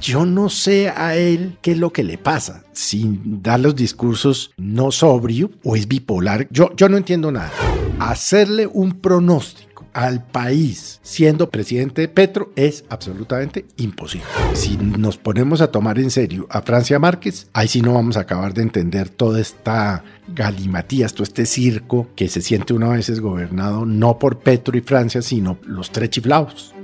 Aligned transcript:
Yo 0.00 0.24
no 0.24 0.48
sé 0.48 0.88
a 0.88 1.14
él 1.14 1.58
qué 1.60 1.72
es 1.72 1.78
lo 1.78 1.92
que 1.92 2.02
le 2.02 2.16
pasa, 2.16 2.64
sin 2.72 3.42
dar 3.42 3.60
los 3.60 3.76
discursos 3.76 4.52
no 4.56 4.92
sobrio 4.92 5.50
o 5.62 5.76
es 5.76 5.86
bipolar. 5.86 6.48
Yo, 6.50 6.74
yo 6.74 6.88
no 6.88 6.96
entiendo 6.96 7.30
nada. 7.30 7.50
Hacerle 7.98 8.66
un 8.66 9.00
pronóstico 9.00 9.70
al 9.92 10.24
país 10.24 11.00
siendo 11.02 11.50
presidente 11.50 12.08
Petro 12.08 12.52
es 12.56 12.84
absolutamente 12.88 13.66
imposible. 13.76 14.26
Si 14.54 14.76
nos 14.76 15.18
ponemos 15.18 15.60
a 15.60 15.70
tomar 15.70 15.98
en 15.98 16.10
serio 16.10 16.46
a 16.50 16.62
Francia 16.62 16.98
Márquez, 16.98 17.48
ahí 17.52 17.68
sí 17.68 17.82
no 17.82 17.94
vamos 17.94 18.16
a 18.16 18.20
acabar 18.20 18.54
de 18.54 18.62
entender 18.62 19.08
toda 19.08 19.40
esta 19.40 20.04
galimatías, 20.28 21.12
todo 21.12 21.24
este 21.24 21.44
circo 21.44 22.08
que 22.14 22.28
se 22.28 22.40
siente 22.40 22.72
una 22.72 22.88
vez 22.88 23.08
es 23.08 23.20
gobernado 23.20 23.84
no 23.84 24.18
por 24.18 24.38
Petro 24.38 24.78
y 24.78 24.80
Francia, 24.80 25.22
sino 25.22 25.58
los 25.66 25.90
tres 25.90 26.10
chiflados. 26.10 26.74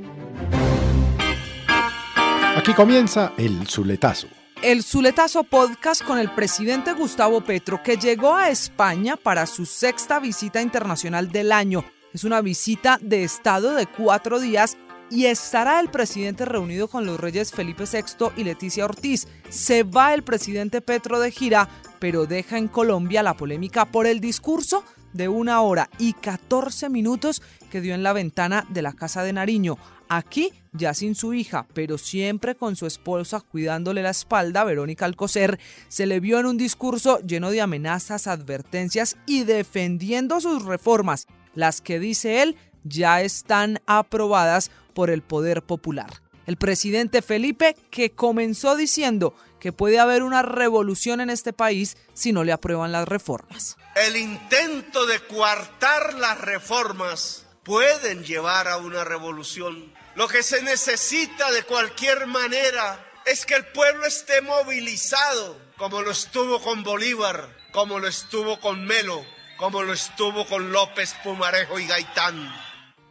Aquí 2.57 2.73
comienza 2.73 3.35
el 3.37 3.69
Zuletazo. 3.69 4.29
El 4.63 4.83
Zuletazo 4.83 5.45
Podcast 5.45 6.03
con 6.03 6.19
el 6.19 6.31
presidente 6.31 6.95
Gustavo 6.95 7.43
Petro, 7.43 7.83
que 7.83 7.99
llegó 7.99 8.35
a 8.35 8.49
España 8.49 9.17
para 9.17 9.45
su 9.45 9.67
sexta 9.67 10.21
visita 10.21 10.63
internacional 10.63 11.31
del 11.31 11.53
año. 11.53 11.85
Es 12.15 12.25
una 12.25 12.41
visita 12.41 12.99
de 13.03 13.25
Estado 13.25 13.75
de 13.75 13.85
cuatro 13.85 14.41
días 14.41 14.79
y 15.11 15.27
estará 15.27 15.81
el 15.81 15.91
presidente 15.91 16.47
reunido 16.47 16.89
con 16.89 17.05
los 17.05 17.21
reyes 17.21 17.53
Felipe 17.53 17.85
VI 17.85 18.29
y 18.39 18.45
Leticia 18.45 18.87
Ortiz. 18.87 19.29
Se 19.51 19.83
va 19.83 20.15
el 20.15 20.23
presidente 20.23 20.81
Petro 20.81 21.21
de 21.21 21.33
gira, 21.33 21.69
pero 21.99 22.25
deja 22.25 22.57
en 22.57 22.69
Colombia 22.69 23.23
la 23.23 23.37
polémica 23.37 23.85
por 23.85 24.07
el 24.07 24.19
discurso 24.19 24.83
de 25.13 25.29
una 25.29 25.61
hora 25.61 25.91
y 25.99 26.15
14 26.15 26.89
minutos 26.89 27.43
que 27.71 27.83
dio 27.83 27.95
en 27.95 28.03
la 28.03 28.15
ventana 28.15 28.67
de 28.71 28.81
la 28.81 28.95
Casa 28.95 29.23
de 29.23 29.35
Nariño. 29.35 29.77
Aquí 30.09 30.53
ya 30.73 30.95
sin 30.95 31.15
su 31.15 31.35
hija, 31.35 31.67
pero 31.75 31.99
siempre 31.99 32.55
con 32.55 32.77
su 32.77 32.87
esposa 32.87 33.41
cuidándole 33.41 34.03
la 34.03 34.11
espalda, 34.11 34.65
Verónica 34.65 35.05
Alcocer, 35.05 35.59
se 35.89 36.07
le 36.07 36.21
vio 36.21 36.39
en 36.39 36.47
un 36.47 36.57
discurso 36.57 37.19
lleno 37.21 37.51
de 37.51 37.61
amenazas, 37.61 38.27
advertencias 38.27 39.17
y 39.27 39.45
defendiendo 39.45 40.41
sus 40.41 40.65
reformas, 40.65 41.27
las 41.55 41.81
que 41.81 41.99
dice 41.99 42.43
él 42.43 42.57
ya 42.85 43.21
están 43.23 43.81
aprobadas 43.87 44.71
por 44.95 45.11
el 45.11 45.23
poder 45.23 45.63
popular. 45.63 46.23
El 46.47 46.57
presidente 46.57 47.23
Felipe 47.23 47.75
que 47.91 48.13
comenzó 48.13 48.77
diciendo 48.77 49.35
que 49.59 49.73
puede 49.73 49.99
haber 49.99 50.23
una 50.23 50.43
revolución 50.43 51.21
en 51.21 51.31
este 51.31 51.53
país 51.53 51.97
si 52.15 52.33
no 52.33 52.45
le 52.45 52.53
aprueban 52.53 52.93
las 52.93 53.09
reformas. 53.09 53.77
El 53.97 54.17
intento 54.17 55.07
de 55.07 55.19
coartar 55.21 56.15
las 56.15 56.41
reformas 56.41 57.46
pueden 57.67 58.23
llevar 58.23 58.69
a 58.69 58.79
una 58.79 59.05
revolución. 59.05 59.93
Lo 60.15 60.29
que 60.29 60.45
se 60.45 60.63
necesita 60.63 61.51
de 61.51 61.65
cualquier 61.65 62.29
manera 62.29 63.05
es 63.27 63.45
que 63.45 63.57
el 63.57 63.67
pueblo 63.67 64.07
esté 64.07 64.41
movilizado, 64.41 65.59
como 65.77 66.01
lo 66.01 66.13
estuvo 66.13 66.63
con 66.63 66.85
Bolívar, 66.85 67.55
como 67.73 67.99
lo 67.99 68.07
estuvo 68.07 68.61
con 68.61 68.87
Melo, 68.87 69.21
como 69.59 69.83
lo 69.83 69.93
estuvo 69.93 70.47
con 70.47 70.71
López, 70.71 71.17
Pumarejo 71.25 71.81
y 71.81 71.87
Gaitán. 71.87 72.55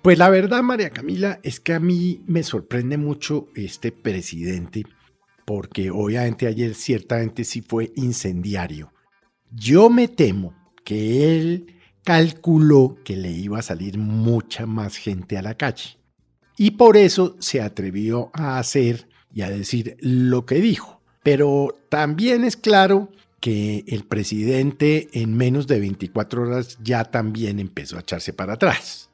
Pues 0.01 0.17
la 0.17 0.29
verdad, 0.29 0.63
María 0.63 0.89
Camila, 0.89 1.39
es 1.43 1.59
que 1.59 1.73
a 1.73 1.79
mí 1.81 2.23
me 2.25 2.43
sorprende 2.43 2.97
mucho 2.97 3.49
este 3.55 3.91
presidente, 3.91 4.83
porque 5.45 5.91
obviamente 5.91 6.47
ayer 6.47 6.75
ciertamente 6.75 7.43
sí 7.43 7.61
fue 7.61 7.91
incendiario. 7.95 8.93
Yo 9.51 9.89
me 9.89 10.07
temo 10.07 10.55
que 10.85 11.35
él 11.35 11.74
calculó 12.05 12.99
que 13.03 13.17
le 13.17 13.31
iba 13.31 13.59
a 13.59 13.63
salir 13.63 13.97
mucha 13.97 14.65
más 14.65 14.95
gente 14.95 15.37
a 15.37 15.41
la 15.41 15.55
calle. 15.55 15.97
Y 16.55 16.71
por 16.71 16.95
eso 16.95 17.35
se 17.39 17.61
atrevió 17.61 18.29
a 18.33 18.59
hacer 18.59 19.09
y 19.33 19.41
a 19.41 19.49
decir 19.49 19.97
lo 19.99 20.45
que 20.45 20.55
dijo. 20.55 21.01
Pero 21.23 21.75
también 21.89 22.45
es 22.45 22.55
claro 22.55 23.09
que 23.41 23.83
el 23.87 24.05
presidente 24.05 25.09
en 25.13 25.35
menos 25.35 25.67
de 25.67 25.79
24 25.79 26.43
horas 26.43 26.77
ya 26.81 27.03
también 27.05 27.59
empezó 27.59 27.97
a 27.97 28.01
echarse 28.01 28.31
para 28.31 28.53
atrás. 28.53 29.09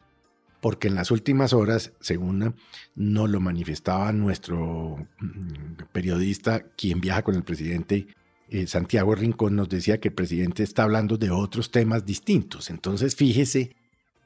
Porque 0.59 0.90
en 0.90 0.96
las 0.96 1.09
últimas 1.09 1.53
horas, 1.53 1.94
según 2.01 2.53
nos 2.94 3.30
lo 3.30 3.40
manifestaba 3.40 4.12
nuestro 4.12 5.07
mm, 5.19 5.84
periodista, 5.91 6.62
quien 6.78 7.01
viaja 7.01 7.24
con 7.24 7.35
el 7.35 7.44
presidente, 7.44 8.07
eh, 8.51 8.67
Santiago 8.67 9.16
Rincón, 9.16 9.56
nos 9.56 9.69
decía 9.69 10.01
que 10.01 10.09
el 10.09 10.13
presidente 10.13 10.62
está 10.62 10.84
hablando 10.84 11.17
de 11.17 11.31
otros 11.31 11.72
temas 11.72 12.06
distintos. 12.06 12.69
Entonces, 12.69 13.16
fíjese 13.16 13.75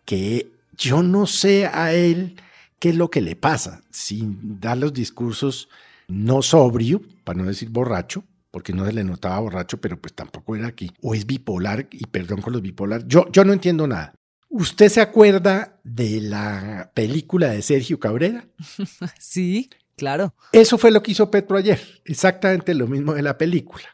que 0.03 0.51
yo 0.75 1.03
no 1.03 1.27
sé 1.27 1.67
a 1.67 1.93
él 1.93 2.35
qué 2.79 2.89
es 2.89 2.95
lo 2.95 3.11
que 3.11 3.21
le 3.21 3.35
pasa, 3.35 3.83
sin 3.91 4.59
dar 4.59 4.79
los 4.79 4.93
discursos 4.93 5.69
no 6.07 6.41
sobrio, 6.41 7.03
para 7.23 7.39
no 7.39 7.45
decir 7.45 7.69
borracho, 7.69 8.23
porque 8.49 8.73
no 8.73 8.83
se 8.85 8.93
le 8.93 9.03
notaba 9.03 9.39
borracho, 9.39 9.79
pero 9.79 10.01
pues 10.01 10.13
tampoco 10.13 10.55
era 10.55 10.67
aquí, 10.67 10.91
o 11.03 11.13
es 11.13 11.27
bipolar, 11.27 11.87
y 11.91 12.07
perdón 12.07 12.41
con 12.41 12.53
los 12.53 12.63
bipolar, 12.63 13.07
yo, 13.07 13.31
yo 13.31 13.45
no 13.45 13.53
entiendo 13.53 13.85
nada. 13.85 14.15
¿Usted 14.49 14.89
se 14.89 15.01
acuerda 15.01 15.79
de 15.83 16.21
la 16.21 16.91
película 16.95 17.49
de 17.49 17.61
Sergio 17.61 17.99
Cabrera? 17.99 18.47
Sí, 19.19 19.69
claro. 19.95 20.33
Eso 20.51 20.79
fue 20.79 20.89
lo 20.89 21.03
que 21.03 21.11
hizo 21.11 21.29
Petro 21.29 21.57
ayer, 21.57 21.79
exactamente 22.05 22.73
lo 22.73 22.87
mismo 22.87 23.13
de 23.13 23.21
la 23.21 23.37
película. 23.37 23.85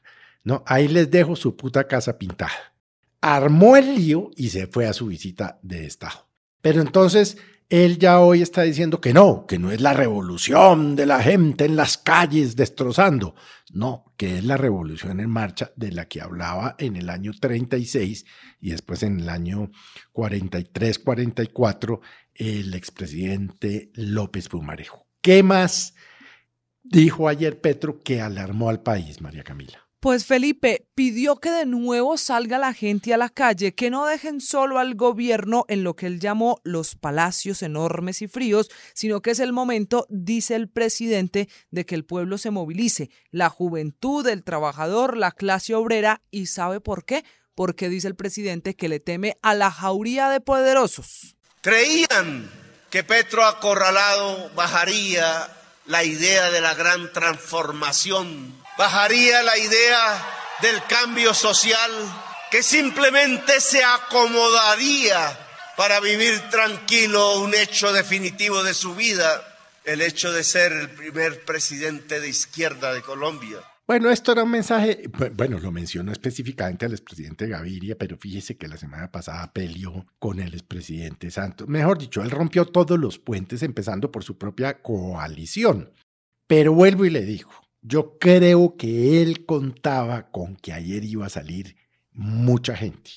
No, 0.44 0.64
ahí 0.66 0.88
les 0.88 1.12
dejo 1.12 1.36
su 1.36 1.56
puta 1.56 1.88
casa 1.88 2.18
pintada. 2.18 2.74
Armó 3.22 3.78
el 3.78 3.96
lío 3.96 4.32
y 4.36 4.50
se 4.50 4.68
fue 4.68 4.88
a 4.88 4.94
su 4.94 5.08
visita 5.08 5.60
de 5.62 5.86
Estado. 5.86 6.28
Pero 6.62 6.82
entonces 6.82 7.38
él 7.72 8.00
ya 8.00 8.20
hoy 8.20 8.42
está 8.42 8.64
diciendo 8.64 9.00
que 9.00 9.14
no, 9.14 9.46
que 9.48 9.58
no 9.58 9.72
es 9.72 9.80
la 9.80 9.94
revolución 9.94 10.98
de 10.98 11.06
la 11.06 11.24
gente 11.24 11.64
en 11.64 11.78
las 11.78 11.98
calles 11.98 12.58
destrozando, 12.58 13.34
no, 13.72 14.14
que 14.18 14.40
es 14.40 14.44
la 14.44 14.58
revolución 14.58 15.22
en 15.22 15.30
marcha 15.30 15.72
de 15.78 15.94
la 15.94 16.06
que 16.10 16.20
hablaba 16.20 16.76
en 16.80 16.98
el 16.98 17.10
año 17.10 17.32
36 17.40 18.26
y 18.60 18.72
después 18.72 19.04
en 19.04 19.22
el 19.22 19.30
año 19.30 19.72
43, 20.12 21.00
44 21.00 22.02
el 22.36 22.74
expresidente 22.74 23.92
López 23.94 24.50
Pumarejo. 24.50 25.08
¿Qué 25.22 25.42
más 25.42 25.96
dijo 26.84 27.30
ayer 27.30 27.62
Petro 27.62 28.02
que 28.02 28.20
alarmó 28.20 28.70
al 28.70 28.82
país, 28.82 29.22
María 29.22 29.44
Camila? 29.44 29.88
Pues 30.02 30.26
Felipe 30.26 30.88
pidió 30.96 31.36
que 31.36 31.52
de 31.52 31.68
nuevo 31.68 32.18
salga 32.18 32.58
la 32.58 32.74
gente 32.74 33.14
a 33.14 33.18
la 33.18 33.30
calle, 33.30 33.76
que 33.76 33.92
no 33.92 34.08
dejen 34.08 34.42
solo 34.42 34.80
al 34.80 34.96
gobierno 34.96 35.64
en 35.68 35.84
lo 35.84 35.96
que 35.96 36.08
él 36.08 36.20
llamó 36.20 36.60
los 36.64 36.96
palacios 36.96 37.62
enormes 37.62 38.24
y 38.24 38.28
fríos, 38.28 38.72
sino 38.96 39.22
que 39.22 39.30
es 39.30 39.40
el 39.40 39.54
momento, 39.54 40.08
dice 40.10 40.56
el 40.56 40.70
presidente, 40.70 41.50
de 41.70 41.86
que 41.86 41.94
el 41.94 42.04
pueblo 42.04 42.40
se 42.40 42.50
movilice, 42.50 43.12
la 43.30 43.50
juventud, 43.50 44.26
el 44.26 44.44
trabajador, 44.44 45.18
la 45.18 45.32
clase 45.32 45.76
obrera, 45.76 46.24
y 46.32 46.48
¿sabe 46.48 46.82
por 46.82 47.06
qué? 47.06 47.24
Porque 47.54 47.88
dice 47.88 48.08
el 48.08 48.16
presidente 48.16 48.76
que 48.76 48.90
le 48.90 49.00
teme 49.00 49.38
a 49.44 49.54
la 49.54 49.70
jauría 49.70 50.30
de 50.30 50.42
poderosos. 50.42 51.36
Creían 51.62 52.50
que 52.90 53.04
Petro 53.04 53.46
acorralado 53.46 54.50
bajaría 54.56 55.61
la 55.86 56.04
idea 56.04 56.52
de 56.52 56.62
la 56.62 56.74
gran 56.74 57.12
transformación 57.12 58.62
bajaría 58.78 59.44
la 59.44 59.58
idea 59.58 60.58
del 60.62 60.84
cambio 60.86 61.34
social 61.34 61.92
que 62.52 62.64
simplemente 62.64 63.62
se 63.62 63.84
acomodaría 63.84 65.38
para 65.78 66.00
vivir 66.00 66.50
tranquilo 66.50 67.40
un 67.40 67.56
hecho 67.56 67.92
definitivo 67.94 68.62
de 68.64 68.74
su 68.74 68.94
vida, 68.94 69.58
el 69.84 70.02
hecho 70.02 70.32
de 70.32 70.44
ser 70.44 70.72
el 70.74 70.90
primer 70.92 71.44
presidente 71.46 72.20
de 72.20 72.30
izquierda 72.30 72.94
de 72.94 73.02
Colombia. 73.02 73.60
Bueno, 73.88 74.10
esto 74.10 74.32
era 74.32 74.44
un 74.44 74.52
mensaje, 74.52 75.04
bueno, 75.36 75.60
lo 75.60 75.72
mencionó 75.72 76.12
específicamente 76.12 76.86
al 76.86 76.94
expresidente 76.94 77.48
Gaviria, 77.48 77.98
pero 77.98 78.16
fíjese 78.16 78.56
que 78.56 78.68
la 78.68 78.78
semana 78.78 79.12
pasada 79.12 79.52
peleó 79.52 80.06
con 80.20 80.40
el 80.40 80.54
expresidente 80.54 81.30
Santos. 81.30 81.68
Mejor 81.68 81.98
dicho, 81.98 82.22
él 82.22 82.32
rompió 82.32 82.66
todos 82.66 82.98
los 82.98 83.20
puentes, 83.20 83.64
empezando 83.64 84.12
por 84.12 84.24
su 84.24 84.38
propia 84.38 84.82
coalición. 84.82 85.92
Pero 86.48 86.74
vuelvo 86.74 87.06
y 87.06 87.10
le 87.10 87.26
digo, 87.26 87.50
yo 87.82 88.18
creo 88.20 88.78
que 88.78 89.22
él 89.22 89.46
contaba 89.46 90.32
con 90.32 90.56
que 90.56 90.74
ayer 90.74 91.04
iba 91.04 91.26
a 91.26 91.30
salir 91.30 91.76
mucha 92.14 92.76
gente. 92.76 93.12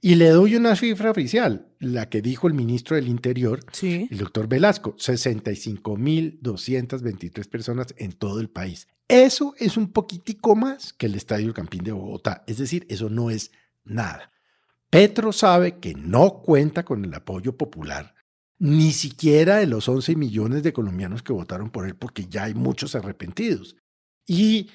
Y 0.00 0.14
le 0.14 0.28
doy 0.30 0.54
una 0.54 0.76
cifra 0.76 1.10
oficial, 1.10 1.66
la 1.80 2.08
que 2.08 2.22
dijo 2.22 2.46
el 2.46 2.54
ministro 2.54 2.94
del 2.96 3.08
Interior, 3.08 3.60
Sí. 3.72 4.06
el 4.10 4.18
doctor 4.18 4.48
Velasco, 4.48 4.94
65.223 4.96 7.48
personas 7.48 7.94
en 7.96 8.12
todo 8.12 8.40
el 8.40 8.48
país. 8.48 8.86
Eso 9.08 9.54
es 9.58 9.76
un 9.76 9.92
poquitico 9.92 10.54
más 10.54 10.92
que 10.92 11.06
el 11.06 11.14
Estadio 11.14 11.52
Campín 11.54 11.82
de 11.82 11.92
Bogotá, 11.92 12.44
es 12.46 12.58
decir, 12.58 12.86
eso 12.88 13.10
no 13.10 13.30
es 13.30 13.50
nada. 13.84 14.32
Petro 14.90 15.32
sabe 15.32 15.78
que 15.78 15.94
no 15.94 16.42
cuenta 16.42 16.84
con 16.84 17.04
el 17.04 17.12
apoyo 17.14 17.56
popular, 17.56 18.14
ni 18.58 18.92
siquiera 18.92 19.56
de 19.56 19.66
los 19.66 19.88
11 19.88 20.16
millones 20.16 20.62
de 20.62 20.72
colombianos 20.72 21.22
que 21.22 21.32
votaron 21.32 21.70
por 21.70 21.86
él, 21.86 21.96
porque 21.96 22.26
ya 22.26 22.44
hay 22.44 22.54
muchos 22.54 22.94
arrepentidos. 22.94 23.76
Y 24.26 24.70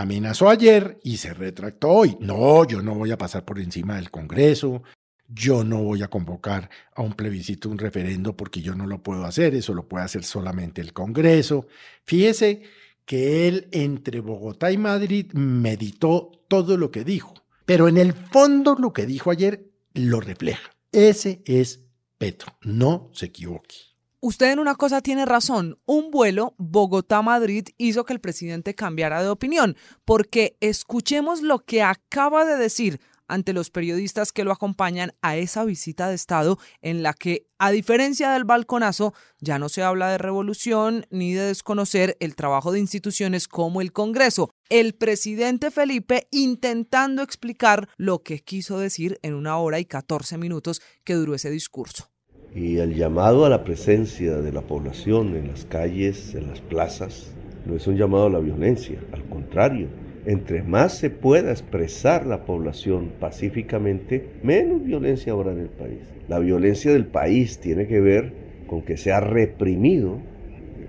amenazó 0.00 0.48
ayer 0.48 0.98
y 1.02 1.18
se 1.18 1.32
retractó 1.32 1.88
hoy. 1.88 2.16
No, 2.20 2.66
yo 2.66 2.82
no 2.82 2.94
voy 2.94 3.12
a 3.12 3.18
pasar 3.18 3.44
por 3.44 3.58
encima 3.58 3.96
del 3.96 4.10
Congreso, 4.10 4.82
yo 5.28 5.64
no 5.64 5.82
voy 5.82 6.02
a 6.02 6.08
convocar 6.08 6.68
a 6.94 7.02
un 7.02 7.14
plebiscito, 7.14 7.68
un 7.68 7.78
referendo, 7.78 8.36
porque 8.36 8.60
yo 8.60 8.74
no 8.74 8.86
lo 8.86 9.02
puedo 9.02 9.24
hacer, 9.24 9.54
eso 9.54 9.72
lo 9.74 9.88
puede 9.88 10.04
hacer 10.04 10.24
solamente 10.24 10.80
el 10.80 10.92
Congreso. 10.92 11.66
Fíjese 12.04 12.62
que 13.06 13.48
él 13.48 13.68
entre 13.72 14.20
Bogotá 14.20 14.72
y 14.72 14.78
Madrid 14.78 15.32
meditó 15.32 16.32
todo 16.48 16.76
lo 16.76 16.90
que 16.90 17.04
dijo, 17.04 17.34
pero 17.64 17.88
en 17.88 17.96
el 17.96 18.12
fondo 18.12 18.76
lo 18.78 18.92
que 18.92 19.06
dijo 19.06 19.30
ayer 19.30 19.70
lo 19.94 20.20
refleja. 20.20 20.70
Ese 20.92 21.42
es 21.44 21.80
Petro, 22.18 22.56
no 22.62 23.10
se 23.12 23.26
equivoque. 23.26 23.93
Usted 24.26 24.52
en 24.52 24.58
una 24.58 24.74
cosa 24.74 25.02
tiene 25.02 25.26
razón. 25.26 25.78
Un 25.84 26.10
vuelo 26.10 26.54
Bogotá-Madrid 26.56 27.68
hizo 27.76 28.06
que 28.06 28.14
el 28.14 28.22
presidente 28.22 28.74
cambiara 28.74 29.22
de 29.22 29.28
opinión, 29.28 29.76
porque 30.06 30.56
escuchemos 30.60 31.42
lo 31.42 31.58
que 31.58 31.82
acaba 31.82 32.46
de 32.46 32.56
decir 32.56 33.02
ante 33.28 33.52
los 33.52 33.68
periodistas 33.68 34.32
que 34.32 34.44
lo 34.44 34.50
acompañan 34.50 35.12
a 35.20 35.36
esa 35.36 35.66
visita 35.66 36.08
de 36.08 36.14
Estado 36.14 36.58
en 36.80 37.02
la 37.02 37.12
que, 37.12 37.48
a 37.58 37.70
diferencia 37.70 38.30
del 38.30 38.44
balconazo, 38.44 39.12
ya 39.40 39.58
no 39.58 39.68
se 39.68 39.82
habla 39.82 40.08
de 40.08 40.16
revolución 40.16 41.04
ni 41.10 41.34
de 41.34 41.42
desconocer 41.42 42.16
el 42.18 42.34
trabajo 42.34 42.72
de 42.72 42.80
instituciones 42.80 43.46
como 43.46 43.82
el 43.82 43.92
Congreso. 43.92 44.48
El 44.70 44.94
presidente 44.94 45.70
Felipe 45.70 46.28
intentando 46.30 47.20
explicar 47.20 47.90
lo 47.98 48.22
que 48.22 48.38
quiso 48.38 48.78
decir 48.78 49.18
en 49.20 49.34
una 49.34 49.58
hora 49.58 49.80
y 49.80 49.84
14 49.84 50.38
minutos 50.38 50.80
que 51.04 51.12
duró 51.12 51.34
ese 51.34 51.50
discurso. 51.50 52.13
Y 52.54 52.76
el 52.76 52.94
llamado 52.94 53.44
a 53.44 53.48
la 53.48 53.64
presencia 53.64 54.36
de 54.36 54.52
la 54.52 54.62
población 54.62 55.34
en 55.36 55.48
las 55.48 55.64
calles, 55.64 56.34
en 56.36 56.48
las 56.48 56.60
plazas, 56.60 57.34
no 57.66 57.74
es 57.74 57.86
un 57.86 57.96
llamado 57.96 58.26
a 58.26 58.30
la 58.30 58.38
violencia, 58.38 59.00
al 59.12 59.24
contrario, 59.24 59.88
entre 60.26 60.62
más 60.62 60.96
se 60.96 61.10
pueda 61.10 61.50
expresar 61.50 62.26
la 62.26 62.44
población 62.44 63.12
pacíficamente, 63.18 64.38
menos 64.42 64.84
violencia 64.84 65.32
habrá 65.32 65.52
en 65.52 65.60
el 65.60 65.68
país. 65.68 66.00
La 66.28 66.38
violencia 66.38 66.92
del 66.92 67.06
país 67.06 67.60
tiene 67.60 67.86
que 67.86 68.00
ver 68.00 68.32
con 68.66 68.82
que 68.82 68.96
se 68.96 69.12
ha 69.12 69.20
reprimido 69.20 70.20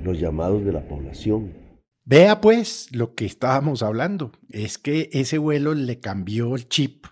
los 0.03 0.19
llamados 0.19 0.63
de 0.63 0.71
la 0.71 0.87
población. 0.87 1.51
Vea 2.05 2.39
pues 2.39 2.89
lo 2.91 3.15
que 3.15 3.25
estábamos 3.25 3.81
hablando, 3.81 4.31
es 4.51 4.77
que 4.77 5.09
ese 5.11 5.39
vuelo 5.39 5.73
le 5.73 5.99
cambió 5.99 6.55
el 6.55 6.69
chip. 6.69 7.07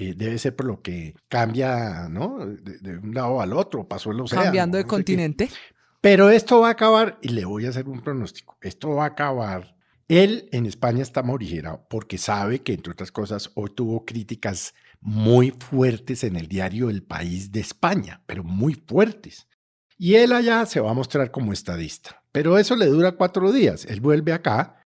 Eh, 0.00 0.14
debe 0.16 0.38
ser 0.38 0.54
por 0.54 0.66
lo 0.66 0.80
que 0.80 1.14
cambia, 1.28 2.08
¿no? 2.08 2.46
De, 2.46 2.78
de 2.78 2.98
un 2.98 3.12
lado 3.12 3.40
al 3.40 3.52
otro, 3.52 3.88
pasó 3.88 4.12
el 4.12 4.20
océano. 4.20 4.44
Cambiando 4.44 4.78
de 4.78 4.84
no 4.84 4.86
sé 4.86 4.88
qué. 4.88 4.96
continente. 4.96 5.50
Pero 6.00 6.30
esto 6.30 6.60
va 6.60 6.68
a 6.68 6.72
acabar, 6.72 7.18
y 7.20 7.30
le 7.30 7.44
voy 7.44 7.66
a 7.66 7.70
hacer 7.70 7.88
un 7.88 8.00
pronóstico, 8.00 8.56
esto 8.60 8.90
va 8.90 9.04
a 9.04 9.08
acabar. 9.08 9.76
Él 10.06 10.48
en 10.52 10.66
España 10.66 11.02
está 11.02 11.22
morigerado 11.22 11.84
porque 11.90 12.16
sabe 12.16 12.60
que, 12.62 12.72
entre 12.72 12.92
otras 12.92 13.12
cosas, 13.12 13.50
hoy 13.56 13.70
tuvo 13.74 14.04
críticas 14.04 14.72
muy 15.00 15.50
fuertes 15.50 16.24
en 16.24 16.36
el 16.36 16.48
diario 16.48 16.88
El 16.88 17.02
País 17.02 17.52
de 17.52 17.60
España, 17.60 18.22
pero 18.26 18.42
muy 18.42 18.74
fuertes. 18.74 19.48
Y 19.98 20.14
él 20.14 20.32
allá 20.32 20.64
se 20.64 20.80
va 20.80 20.92
a 20.92 20.94
mostrar 20.94 21.30
como 21.30 21.52
estadista. 21.52 22.22
Pero 22.30 22.56
eso 22.56 22.76
le 22.76 22.86
dura 22.86 23.12
cuatro 23.12 23.52
días. 23.52 23.84
Él 23.84 24.00
vuelve 24.00 24.32
acá 24.32 24.80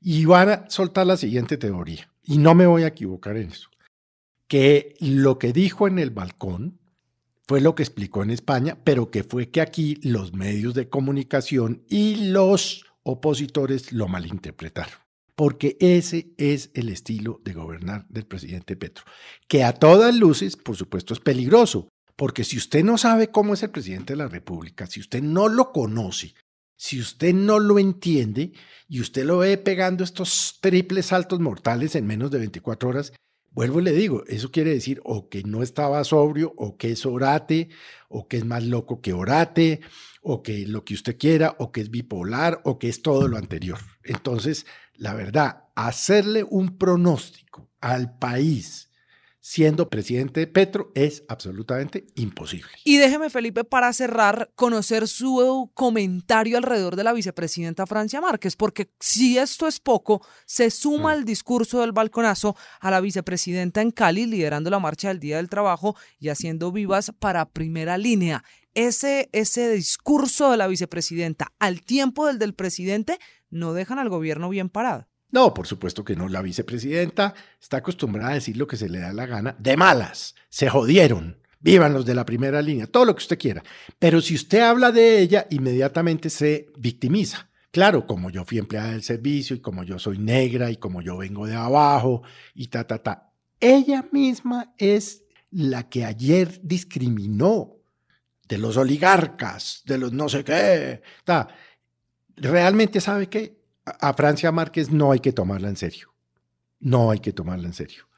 y 0.00 0.26
van 0.26 0.48
a 0.50 0.70
soltar 0.70 1.06
la 1.06 1.16
siguiente 1.16 1.56
teoría. 1.56 2.12
Y 2.22 2.38
no 2.38 2.54
me 2.54 2.66
voy 2.66 2.82
a 2.82 2.88
equivocar 2.88 3.36
en 3.38 3.48
eso. 3.48 3.70
Que 4.48 4.96
lo 4.98 5.38
que 5.38 5.52
dijo 5.52 5.86
en 5.86 5.98
el 5.98 6.10
balcón 6.10 6.80
fue 7.46 7.60
lo 7.60 7.74
que 7.74 7.82
explicó 7.82 8.22
en 8.22 8.30
España, 8.30 8.78
pero 8.84 9.10
que 9.10 9.24
fue 9.24 9.50
que 9.50 9.60
aquí 9.60 9.98
los 10.02 10.34
medios 10.34 10.74
de 10.74 10.88
comunicación 10.88 11.82
y 11.88 12.30
los 12.30 12.84
opositores 13.02 13.92
lo 13.92 14.06
malinterpretaron. 14.06 14.98
Porque 15.34 15.76
ese 15.80 16.34
es 16.36 16.70
el 16.74 16.88
estilo 16.90 17.40
de 17.44 17.54
gobernar 17.54 18.06
del 18.08 18.26
presidente 18.26 18.76
Petro, 18.76 19.04
que 19.46 19.64
a 19.64 19.72
todas 19.72 20.14
luces, 20.14 20.56
por 20.56 20.76
supuesto, 20.76 21.14
es 21.14 21.20
peligroso, 21.20 21.88
porque 22.16 22.44
si 22.44 22.58
usted 22.58 22.84
no 22.84 22.98
sabe 22.98 23.28
cómo 23.28 23.54
es 23.54 23.62
el 23.62 23.70
presidente 23.70 24.12
de 24.12 24.18
la 24.18 24.28
República, 24.28 24.86
si 24.86 25.00
usted 25.00 25.22
no 25.22 25.48
lo 25.48 25.72
conoce, 25.72 26.34
si 26.76 27.00
usted 27.00 27.32
no 27.32 27.60
lo 27.60 27.78
entiende 27.78 28.52
y 28.88 29.00
usted 29.00 29.24
lo 29.24 29.38
ve 29.38 29.56
pegando 29.56 30.04
estos 30.04 30.58
triples 30.60 31.06
saltos 31.06 31.40
mortales 31.40 31.94
en 31.94 32.06
menos 32.06 32.30
de 32.30 32.38
24 32.38 32.88
horas, 32.88 33.12
vuelvo 33.50 33.80
y 33.80 33.84
le 33.84 33.92
digo, 33.92 34.24
eso 34.26 34.50
quiere 34.50 34.70
decir 34.70 35.00
o 35.04 35.28
que 35.28 35.42
no 35.42 35.62
estaba 35.62 36.02
sobrio, 36.04 36.54
o 36.56 36.76
que 36.76 36.92
es 36.92 37.04
orate, 37.06 37.68
o 38.08 38.28
que 38.28 38.38
es 38.38 38.44
más 38.44 38.64
loco 38.64 39.00
que 39.00 39.12
orate, 39.12 39.80
o 40.22 40.42
que 40.42 40.66
lo 40.66 40.84
que 40.84 40.94
usted 40.94 41.16
quiera, 41.18 41.56
o 41.58 41.72
que 41.72 41.80
es 41.80 41.90
bipolar, 41.90 42.60
o 42.64 42.78
que 42.78 42.88
es 42.88 43.02
todo 43.02 43.28
lo 43.28 43.36
anterior. 43.36 43.78
Entonces, 44.04 44.66
la 44.94 45.14
verdad, 45.14 45.64
hacerle 45.74 46.44
un 46.44 46.76
pronóstico 46.76 47.68
al 47.80 48.18
país 48.18 48.87
siendo 49.40 49.88
presidente 49.88 50.46
Petro 50.46 50.92
es 50.94 51.24
absolutamente 51.28 52.06
imposible. 52.14 52.70
Y 52.84 52.96
déjeme, 52.98 53.30
Felipe, 53.30 53.64
para 53.64 53.92
cerrar, 53.92 54.50
conocer 54.54 55.08
su 55.08 55.70
comentario 55.74 56.56
alrededor 56.56 56.96
de 56.96 57.04
la 57.04 57.12
vicepresidenta 57.12 57.86
Francia 57.86 58.20
Márquez, 58.20 58.56
porque 58.56 58.90
si 59.00 59.38
esto 59.38 59.66
es 59.66 59.80
poco, 59.80 60.26
se 60.46 60.70
suma 60.70 61.14
el 61.14 61.24
discurso 61.24 61.80
del 61.80 61.92
balconazo 61.92 62.56
a 62.80 62.90
la 62.90 63.00
vicepresidenta 63.00 63.80
en 63.80 63.90
Cali, 63.90 64.26
liderando 64.26 64.70
la 64.70 64.78
marcha 64.78 65.08
del 65.08 65.20
Día 65.20 65.36
del 65.36 65.48
Trabajo 65.48 65.96
y 66.18 66.28
haciendo 66.28 66.72
vivas 66.72 67.12
para 67.18 67.48
primera 67.50 67.98
línea. 67.98 68.44
Ese, 68.74 69.28
ese 69.32 69.72
discurso 69.72 70.50
de 70.50 70.56
la 70.56 70.68
vicepresidenta 70.68 71.52
al 71.58 71.82
tiempo 71.82 72.26
del 72.26 72.38
del 72.38 72.54
presidente 72.54 73.18
no 73.50 73.72
dejan 73.72 73.98
al 73.98 74.08
gobierno 74.08 74.48
bien 74.48 74.68
parado. 74.68 75.07
No, 75.30 75.52
por 75.52 75.66
supuesto 75.66 76.04
que 76.04 76.16
no. 76.16 76.28
La 76.28 76.42
vicepresidenta 76.42 77.34
está 77.60 77.78
acostumbrada 77.78 78.30
a 78.30 78.34
decir 78.34 78.56
lo 78.56 78.66
que 78.66 78.76
se 78.76 78.88
le 78.88 78.98
da 78.98 79.12
la 79.12 79.26
gana, 79.26 79.56
de 79.58 79.76
malas. 79.76 80.34
Se 80.48 80.68
jodieron. 80.68 81.38
Vivan 81.60 81.92
los 81.92 82.06
de 82.06 82.14
la 82.14 82.24
primera 82.24 82.62
línea, 82.62 82.86
todo 82.86 83.04
lo 83.04 83.16
que 83.16 83.22
usted 83.22 83.38
quiera. 83.38 83.64
Pero 83.98 84.20
si 84.20 84.36
usted 84.36 84.60
habla 84.60 84.92
de 84.92 85.18
ella, 85.18 85.46
inmediatamente 85.50 86.30
se 86.30 86.68
victimiza. 86.78 87.50
Claro, 87.72 88.06
como 88.06 88.30
yo 88.30 88.44
fui 88.44 88.58
empleada 88.58 88.92
del 88.92 89.02
servicio 89.02 89.56
y 89.56 89.60
como 89.60 89.82
yo 89.82 89.98
soy 89.98 90.18
negra 90.18 90.70
y 90.70 90.76
como 90.76 91.02
yo 91.02 91.16
vengo 91.16 91.46
de 91.46 91.56
abajo 91.56 92.22
y 92.54 92.68
ta, 92.68 92.86
ta, 92.86 93.02
ta. 93.02 93.32
Ella 93.60 94.06
misma 94.12 94.72
es 94.78 95.24
la 95.50 95.88
que 95.88 96.04
ayer 96.04 96.60
discriminó 96.62 97.76
de 98.48 98.58
los 98.58 98.76
oligarcas, 98.76 99.82
de 99.84 99.98
los 99.98 100.12
no 100.12 100.28
sé 100.28 100.44
qué. 100.44 101.02
Ta. 101.24 101.48
Realmente 102.36 103.00
sabe 103.00 103.28
que 103.28 103.57
a 104.00 104.14
Francia 104.14 104.52
Márquez 104.52 104.90
no 104.90 105.12
hay 105.12 105.20
que 105.20 105.32
tomarla 105.32 105.68
en 105.68 105.76
serio. 105.76 106.14
No 106.80 107.10
hay 107.10 107.20
que 107.20 107.32
tomarla 107.32 107.66
en 107.66 107.74
serio. 107.74 108.08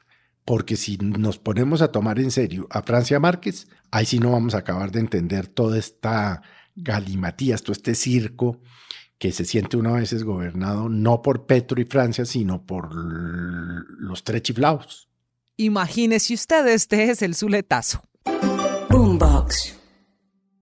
Porque 0.45 0.75
si 0.75 0.97
nos 0.97 1.37
ponemos 1.37 1.81
a 1.81 1.91
tomar 1.91 2.19
en 2.19 2.31
serio 2.31 2.67
a 2.71 2.81
Francia 2.81 3.19
Márquez, 3.19 3.67
ahí 3.91 4.05
sí 4.05 4.19
no 4.19 4.31
vamos 4.31 4.55
a 4.55 4.59
acabar 4.59 4.91
de 4.91 4.99
entender 4.99 5.47
toda 5.47 5.77
esta 5.77 6.41
galimatías, 6.75 7.61
todo 7.61 7.73
este 7.73 7.95
circo 7.95 8.61
que 9.17 9.31
se 9.31 9.45
siente 9.45 9.77
una 9.77 9.91
veces 9.91 10.23
gobernado 10.23 10.89
no 10.89 11.21
por 11.21 11.45
Petro 11.45 11.79
y 11.79 11.85
Francia, 11.85 12.25
sino 12.25 12.65
por 12.65 12.89
los 12.93 14.23
tres 14.23 14.41
chiflados. 14.41 15.09
Imagínese 15.57 16.33
usted, 16.33 16.65
este 16.67 17.11
es 17.11 17.21
el 17.21 17.35
Zuletazo. 17.35 18.01
Boombox. 18.89 19.80